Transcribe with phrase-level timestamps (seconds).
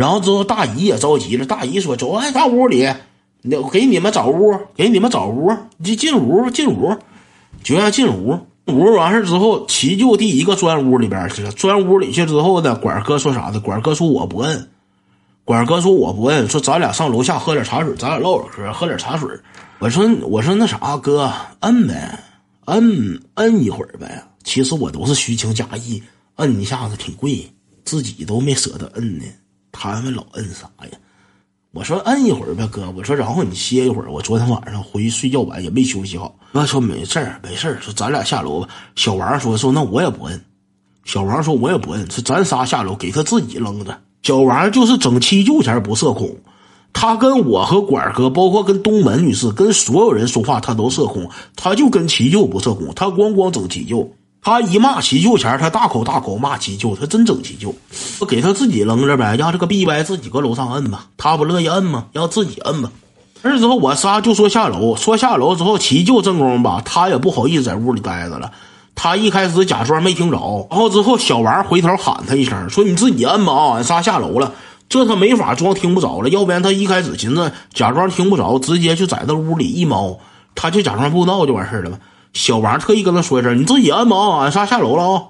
[0.00, 2.88] 然后之后大姨也着急了，大姨说：“走，哎，到屋里，
[3.42, 6.96] 那给你们找屋，给你们找屋，进进屋，进屋，
[7.62, 8.38] 就让进屋。
[8.68, 11.50] 屋完事之后，齐就第一个钻屋里边去了。
[11.50, 13.60] 钻屋里去之后呢，管哥说啥呢？
[13.60, 14.70] 管哥说我不摁。
[15.44, 19.28] 管哥说我不摁，说咱俩上楼下喝点茶水，咱俩唠会嗑，喝点茶水。
[19.80, 22.18] 我说我说那啥哥，摁呗，
[22.64, 24.24] 摁摁一会儿呗。
[24.44, 26.02] 其实我都是虚情假意，
[26.36, 27.46] 摁一下子挺贵，
[27.84, 29.24] 自己都没舍得摁呢。”
[29.80, 30.98] 他们老摁啥呀？
[31.72, 32.92] 我说摁一会儿呗，哥。
[32.96, 34.10] 我说然后你歇一会儿。
[34.10, 36.36] 我昨天晚上回去睡觉晚也没休息好。
[36.52, 37.80] 哥说没事儿，没事儿。
[37.80, 38.68] 说咱俩下楼吧。
[38.94, 40.38] 小王说说那我也不摁。
[41.04, 42.10] 小王说我也不摁。
[42.10, 43.98] 说咱仨下楼给他自己扔着。
[44.22, 46.36] 小王就是整七舅前不社恐，
[46.92, 54.06] 他跟我和管哥，包括跟东门女士，跟所有人说话他都社恐，他就跟七舅不社恐，他光光整七舅。
[54.42, 57.74] 他一骂齐舅前，他大口大口骂齐舅，他真整齐舅。
[58.20, 62.06] 我给他自己扔着呗，让这个 B 歪自己搁楼上摁吧，他不乐意摁吗？
[62.12, 62.90] 让自己摁吧。
[63.42, 68.50] 完事之后，我仨就说下楼，说下楼之后，齐舅正宫吧，他也不好意思在屋里待着了。
[68.94, 74.52] 他一开始假装没听着，然后之后小王回头喊他一声，说你自己摁吧啊，俺仨下楼了。
[74.88, 80.18] 这他没法装听不着了，要不然他一开始寻思假装听不着，直接就在那屋里一猫，
[80.54, 81.98] 他就假装不知道就完事了嘛。
[82.32, 85.22] 小王特意跟他说一声：“你自己摁吧，俺仨下楼了啊！”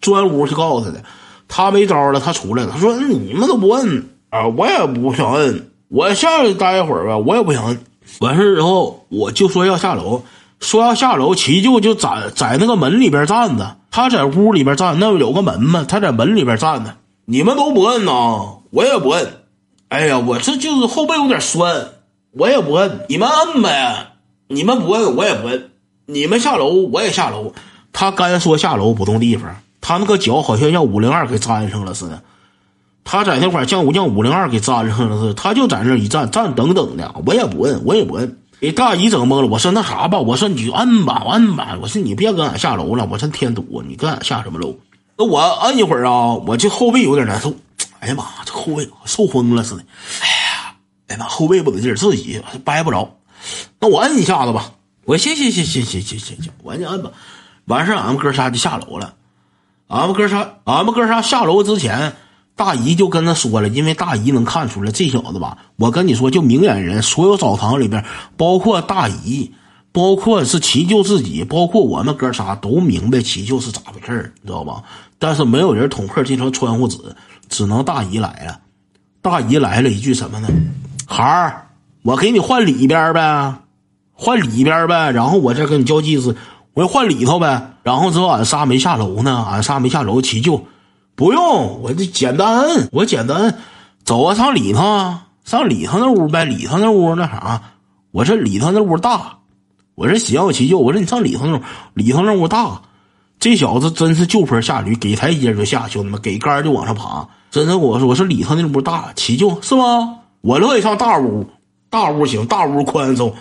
[0.00, 1.02] 钻屋去告诉他的，
[1.48, 2.70] 他没招了，他出来了。
[2.72, 7.78] 他说：“你们都不摁啊，我也不想摁，我下去待一会儿吧，我也不想摁。”
[8.20, 10.22] 完事之后，我就说要下楼，
[10.60, 16.94] 说要下楼，齐舅就在在那个门里边站着，他在屋里边站，那有个门嘛，他在门里边站着。
[17.26, 19.42] 你们都不摁呐，我也不摁。
[19.88, 21.88] 哎呀，我这就是后背有点酸，
[22.32, 23.04] 我也不摁。
[23.08, 24.12] 你们摁呗，
[24.48, 25.67] 你们不摁，我也不摁。
[26.10, 27.52] 你们下楼，我也下楼。
[27.92, 32.22] 他干说下楼不动地方，他那个脚好像让五零二给粘上了似的。
[33.04, 37.14] 他在那块儿将我将五零二给粘上了似的，他就在那一站站等等的。
[37.26, 38.38] 我也不摁，我也不摁。
[38.58, 39.48] 给大姨整懵了。
[39.48, 41.76] 我说那啥吧，我说你就摁吧，摁吧。
[41.82, 44.74] 我说你别跟俺下楼了，我真添堵，你跟俺下什么楼？
[45.18, 47.52] 那我摁一会儿啊，我这后背有点难受。
[48.00, 49.82] 哎呀妈，这后背受风了似的。
[50.22, 50.74] 哎呀，
[51.08, 53.14] 哎妈，后背不得劲，自己掰不着。
[53.78, 54.72] 那我摁一下子吧。
[55.08, 57.10] 我行行行行行行行行，我你摁吧，
[57.64, 59.14] 完事俺们哥仨就下楼了。
[59.86, 62.12] 俺们哥仨，俺们哥仨下楼之前，
[62.54, 65.56] 大姨就跟他说了，因为大姨能看出来这小子吧。
[65.76, 68.04] 我跟你说，就明眼人，所有澡堂里边，
[68.36, 69.50] 包括大姨，
[69.92, 74.82] 包括是齐舅自己，包括我们哥仨都明白齐舅是咋回事你知道吧？
[75.18, 76.98] 但是没有人捅破这层窗户纸，
[77.48, 78.60] 只能大姨来了。
[79.22, 80.48] 大姨来了一句什么呢？
[81.06, 81.66] 孩儿，
[82.02, 83.54] 我给你换里边呗。
[84.20, 86.34] 换里边呗，然后我再跟你交际时，
[86.74, 87.74] 我要换里头呗。
[87.84, 90.60] 然后之后俺仨没下楼呢，俺仨没下楼，齐就
[91.14, 93.58] 不用，我这简单，我简单，
[94.04, 97.62] 走啊，上里头啊，上里头那屋呗，里头那屋那啥，
[98.10, 99.38] 我这里头那屋大，
[99.94, 101.60] 我这行，我齐就我说你上里头那屋，
[101.94, 102.82] 里头那屋大，
[103.38, 110.16] 这小子真是就坡下驴，给台阶就下，兄弟们给杆就往上爬，真的我说我说里头那屋大，齐就是吗？
[110.40, 111.46] 我乐意上大屋，
[111.88, 113.32] 大屋行，大屋宽松。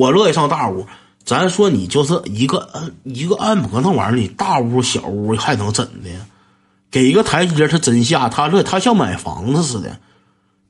[0.00, 0.86] 我乐意上大屋，
[1.26, 2.66] 咱说你就是一个
[3.04, 6.08] 一个按摩那玩意儿，你大屋小屋还能怎的？
[6.90, 9.98] 给一个台阶，他真下，他乐，他像买房子似的，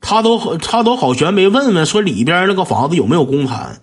[0.01, 3.79] 他都他都好悬没问问说里边那个房子有没有公摊，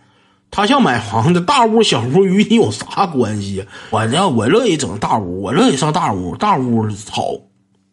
[0.51, 3.67] 他像买房子，大屋小屋与你有啥关系？
[3.89, 7.23] 我呢，我乐意整大屋，我乐意上大屋，大屋好，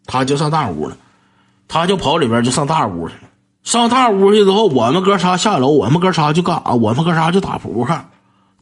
[0.06, 0.98] 他就上大屋了，
[1.70, 3.22] 他就跑里边就上大屋去了。
[3.66, 6.74] 上大屋去之后，我们哥仨下楼，我们哥仨就干啥？
[6.76, 8.00] 我们哥仨就打扑克，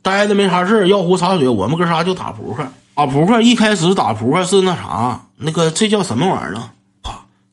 [0.02, 2.66] 待着没啥事要壶茶水，我们哥仨就打扑克。
[2.96, 6.69] 打扑克一开始打扑克是那啥，那个这叫什么玩意儿呢？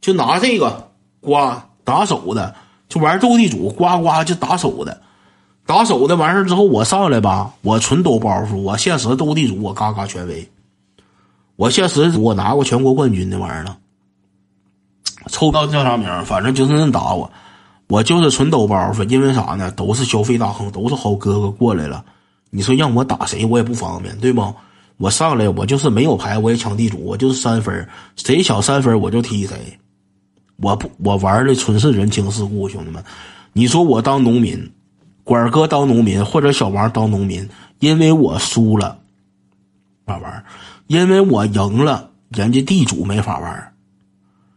[0.01, 0.91] 就拿这个
[1.21, 2.55] 刮打手的，
[2.89, 5.03] 就玩斗地主，刮刮就打手的，
[5.67, 10.49] 打手的完事之后，我上来吧，我纯抖包袱，我现实斗地主，我嘎嘎权威，
[11.57, 13.77] 我现实我拿过全国冠军那玩意儿了。
[15.27, 16.09] 抽到叫啥名？
[16.25, 17.31] 反正就是那打我，
[17.89, 19.09] 我就是纯抖包袱。
[19.09, 19.71] 因为啥呢？
[19.73, 22.05] 都是消费大亨，都是好哥哥过来了。
[22.51, 24.55] 你说让我打谁，我也不方便，对不？
[24.97, 29.57] 我上来我就是没有牌，我也抢地主，我就是三分，谁抢三分我就踢谁。
[30.57, 33.03] 我不，我玩的纯是人情世故，兄弟们。
[33.53, 34.71] 你说我当农民，
[35.25, 38.99] 管哥当农民，或者小王当农民，因为我输了，
[40.05, 40.45] 法玩
[40.87, 43.70] 因为我赢了，人家地主没法玩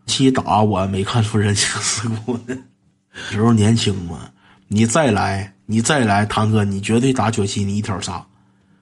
[0.06, 2.58] 七打我没看出人情世故呢，
[3.12, 4.30] 时候年轻嘛，
[4.68, 8.26] 你再来，你再来，堂哥，你绝对打九七，你一条杀，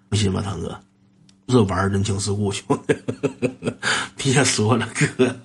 [0.10, 0.78] 不信吧，堂哥？
[1.48, 2.96] 这玩人情世故，兄弟，
[4.16, 4.88] 别说了，
[5.18, 5.36] 哥。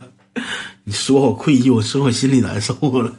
[0.84, 3.12] 你说我愧疚，说我心里难受了。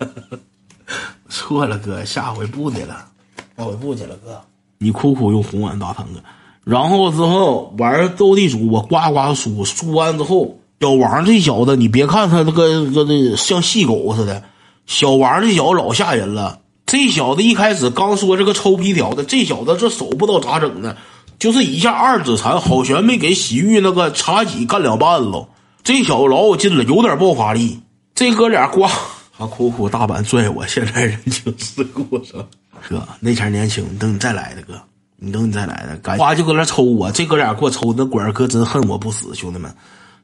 [1.27, 3.09] 错了，哥，下回不的了，
[3.57, 4.42] 下回不去了，哥。
[4.77, 6.24] 你哭哭又哄完大堂哥，
[6.63, 14.44] 然后之后玩斗地主，我呱呱输，输完之后，小王这小子，你别看他那个个那像细狗似的，
[14.86, 16.60] 小王这小子老吓人了。
[16.86, 20.96] 这小子一开始刚说这个抽皮条的，这小子这手不知道咋整的，
[21.40, 25.48] 就是一下二指禅，好悬没给洗浴那个茶几干两半了。
[25.84, 27.80] 这小子老有劲了，有点爆发力。
[28.14, 28.88] 这哥俩呱，
[29.36, 32.46] 还苦苦大板拽我，现在人情世故是吧？
[32.88, 34.80] 哥，那前年轻，等你再来的哥，
[35.18, 37.12] 你等你再来的，呱就搁那抽我。
[37.12, 39.74] 这哥俩给我抽，那管哥真恨我不死，兄弟们，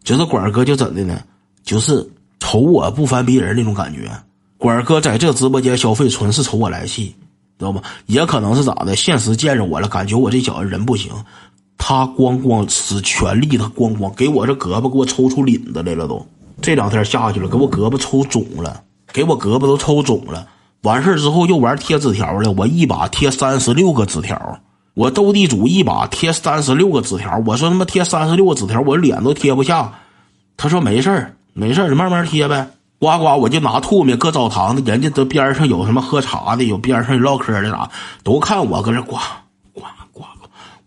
[0.04, 1.22] 就是管哥就怎的呢？
[1.64, 2.06] 就是
[2.40, 4.12] 瞅我不烦别人那种感觉。
[4.58, 7.16] 管哥在这直播间消费，纯是瞅我来气，
[7.58, 7.82] 知道吗？
[8.06, 8.96] 也可能是咋的？
[8.96, 11.12] 现实见着我了，感觉我这小子人不行，
[11.78, 16.26] 他咣咣使全力，他咣咣给我这胳膊给我抽出领子来了，都
[16.62, 20.48] 这两天下去了，给我胳膊抽肿了，给我胳膊都抽肿了。
[20.82, 24.60] 完事之后又玩贴纸条了，我一把贴三十六个纸条，
[24.94, 29.92] 我斗地主一把贴三十六个纸条，我说他妈贴三十六个纸条，我脸都贴不下。
[30.56, 32.70] 他说没事儿，没事儿，你慢慢贴呗。
[33.00, 37.90] 呱呱，我就拿吐沫搁澡堂子，人家都边上有什么喝茶的，有边上唠嗑的啥，
[38.24, 39.18] 都看我搁这呱
[39.74, 39.82] 呱
[40.14, 40.26] 呱呱，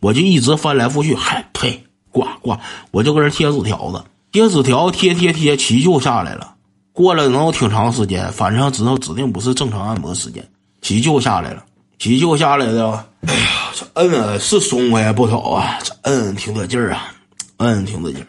[0.01, 2.57] 我就一直翻来覆去，嗨呸，呱呱，
[2.93, 6.55] 我就搁这贴纸条子，贴纸条贴贴贴，奇就下来了。
[6.93, 10.43] 过了能有挺长时间，反正知道指定不是正常按摩时间，
[10.81, 11.65] 奇就下来了，
[11.99, 13.07] 急救下来的。
[13.27, 17.13] 哎呀，这摁是松开不少啊，这摁挺得劲儿啊，
[17.59, 18.27] 摁挺得劲儿。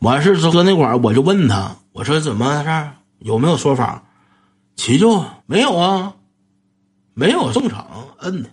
[0.00, 1.76] 完事之后那会儿，我就问他。
[1.92, 2.88] 我说怎么回事？
[3.20, 4.02] 有没有说法？
[4.74, 6.14] 急救没有啊，
[7.14, 7.86] 没有正常
[8.20, 8.48] 摁的，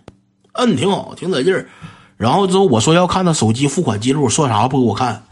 [0.52, 1.68] 摁挺好，挺得劲儿。
[2.16, 5.24] 然后之后我说要看他手机付款记录，说啥不给我看？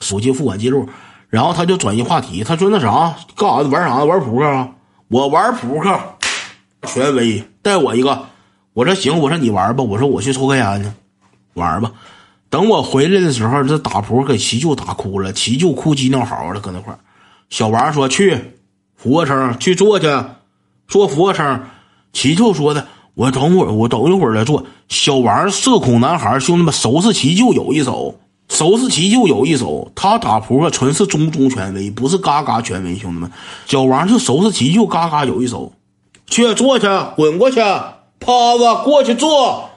[0.00, 0.88] 手机付款记录。
[1.28, 3.68] 然后他就转移话题，他说那啥干啥？
[3.68, 4.04] 玩啥？
[4.04, 4.68] 玩扑克啊？
[5.08, 6.00] 我玩扑克，
[6.86, 8.26] 权威带我一个。
[8.74, 9.84] 我说行，我说你玩吧。
[9.84, 10.88] 我说我去抽根烟去，
[11.54, 11.92] 玩吧。
[12.48, 16.94] 等我回来的时候，这打扑克给齐舅打哭了，齐舅哭鸡尿嚎了，搁那块
[17.50, 18.38] 小王说：“去
[18.96, 20.06] 俯卧撑，去做去，
[20.88, 21.64] 做俯卧撑。”
[22.12, 28.18] 齐舅说的：“我等会儿，我等一会儿再做。”小王社恐男孩，兄弟们，收拾齐舅有一手，
[28.48, 29.90] 收拾齐舅有一手。
[29.94, 32.96] 他打扑克纯是中中权威，不是嘎嘎权威。
[32.96, 33.30] 兄弟们，
[33.66, 35.72] 小王就收拾齐舅嘎嘎有一手，
[36.32, 37.60] 去坐去，滚过去，
[38.18, 39.68] 趴着过去坐。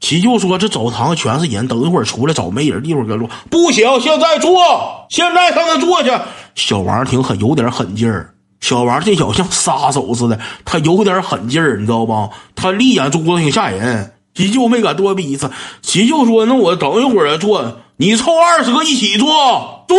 [0.00, 3.28] 齐舅说：“这澡堂全是人，等一会儿出来找没人地方搁坐。
[3.50, 6.10] 不行，现在坐，现在上那坐去。”
[6.56, 8.32] 小王挺狠，有点狠劲儿。
[8.60, 12.30] 小王这小像杀手似的，他有点狠劲儿，你知道吧？
[12.54, 14.14] 他立眼珠子挺吓人。
[14.34, 15.50] 齐舅没敢多逼一次。
[15.82, 19.98] 齐舅说：“那我等一会儿再坐，你凑二十个一起坐，坐。”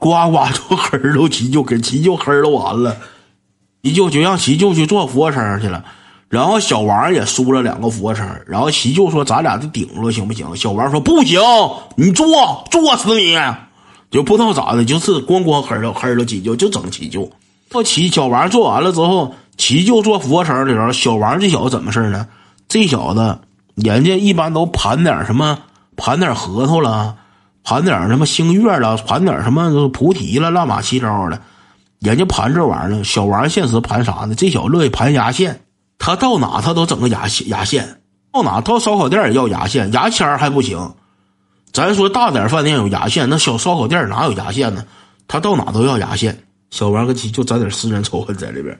[0.00, 2.96] 呱呱就黑了，齐舅给齐舅黑了完了。
[3.82, 5.84] 一舅就让齐舅去做俯卧撑去了。
[6.28, 11.40] 然后小王也输了两个俯卧撑，然后齐舅说：“咱俩就顶了，行不行？”小王说：“不行，
[11.96, 13.36] 你做，做死你！”
[14.12, 17.28] 就不知道咋的，就是咣咣黑了黑了齐舅，就整齐舅。
[17.68, 22.26] 到齐小王做完了之后，齐舅做俯卧撑的时候，小王这小子怎么事呢？
[22.68, 23.38] 这小子
[23.74, 25.58] 人家一般都盘点什么，
[25.96, 27.16] 盘点核桃了，
[27.64, 31.40] 盘点什么星月了，盘点什么菩提了，乱码七糟的。
[32.00, 34.34] 人家盘这玩意儿，小王现实盘啥呢？
[34.34, 35.60] 这小乐意盘牙线。
[35.98, 38.00] 他到哪他都整个牙线，牙线
[38.32, 40.94] 到哪到烧烤店也要牙线，牙签还不行。
[41.72, 44.82] 咱说大点饭店有牙线，那小烧烤店哪有牙线呢？
[45.28, 46.42] 他到哪都要牙线。
[46.70, 48.76] 小王跟齐就攒点私人仇恨在里边，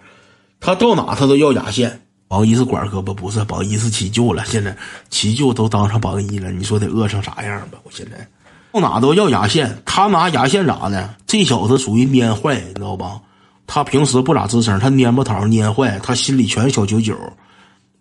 [0.60, 2.00] 他到哪他都要牙线。
[2.26, 4.74] 榜一是管哥吧不是榜一是齐舅了，现在
[5.10, 7.78] 齐舅都当上榜一了，你说得饿成啥样吧？
[7.82, 8.26] 我现在
[8.72, 11.14] 到哪都要牙线，他拿牙线咋的？
[11.26, 13.20] 这小子属于蔫坏，你知道吧？
[13.66, 17.16] 他平时不咋吱声，他蔫不桃蔫坏，他心里全是小九九。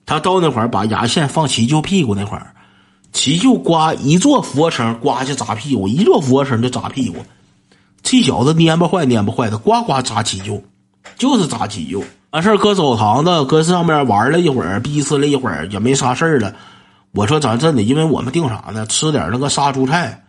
[0.06, 2.54] 他到那会儿把牙线放齐舅屁股那块儿，
[3.12, 7.18] 齐舅刮一做俯卧撑，刮就扎屁股；一做俯卧撑就扎屁股。
[8.02, 10.62] 这小子蔫不坏，蔫不坏的，呱呱扎齐舅，
[11.18, 12.04] 就是扎齐舅。
[12.32, 16.54] 完事儿搁澡堂子，搁上面玩了一会儿，逼呲了一会儿，也没啥事儿了。
[17.12, 18.86] 我说咱真的，因为我们订啥呢？
[18.86, 20.24] 吃点那个杀猪菜，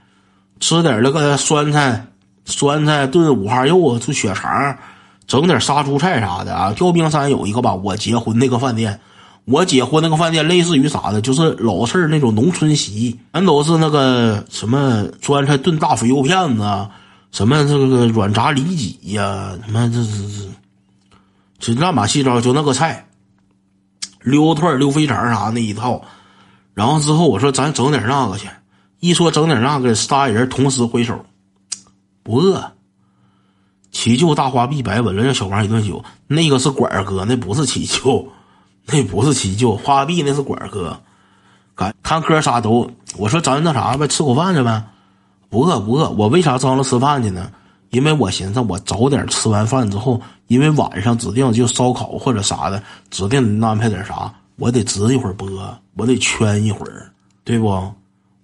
[0.61, 2.07] 吃点那个酸菜，
[2.45, 4.79] 酸菜炖五花肉，做血肠。
[5.27, 6.73] 整点杀猪菜啥的啊！
[6.73, 8.99] 吊冰山有一个吧，我结婚那个饭店，
[9.45, 16.89] 我结婚那个饭店类似于啥的，就是老式那种农村席，全都是那个什么酸菜炖大肥肉片子，
[17.31, 20.11] 什么这个软炸里脊呀，什么这这
[21.61, 23.07] 这，这乱码七糟就那个菜，
[24.25, 26.03] 溜腿溜肥肠啥那一套。
[26.75, 28.49] 然后之后我说咱整点那个去，
[29.01, 31.25] 一说整点那个，仨人同时挥手，
[32.23, 32.73] 不饿。
[33.91, 38.29] 七舅大花臂白吻了让小王一顿酒，那个是管儿哥，那不是七舅，
[38.87, 41.01] 那不是七舅，花臂那是管儿哥。
[41.75, 44.85] 干，看哥仨都，我说咱那啥呗，吃口饭去呗。
[45.49, 47.51] 不饿不饿，我为啥张罗吃饭去呢？
[47.89, 52.81] 因为我寻思我早点吃完饭之后，因为晚上指定就烧烤或者啥的，
[53.11, 55.49] 指定安排点啥，我得值一会儿播，
[55.97, 57.11] 我得圈一会儿，
[57.43, 57.93] 对不？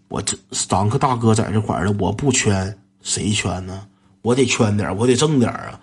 [0.09, 3.83] 我这三个大哥在这块儿的，我不圈谁圈呢？
[4.23, 5.79] 我得圈点，我得挣点啊！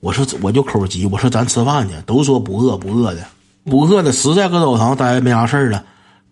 [0.00, 3.22] 我说我就口急，我说咱吃饭去，都说不饿不饿的，
[3.64, 5.84] 不饿的实在搁澡堂待没啥事儿了。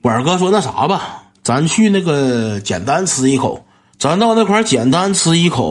[0.03, 3.65] 管哥说那啥吧，咱去那个简单吃一口，
[3.99, 5.69] 咱到那块儿简单吃一口。